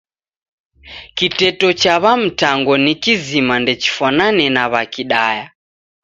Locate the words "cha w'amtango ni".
1.73-2.93